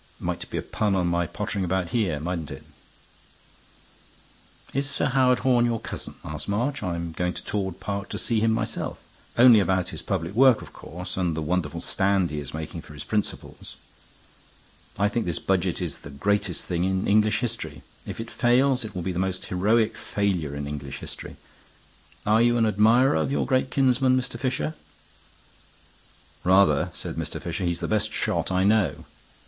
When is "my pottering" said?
1.05-1.63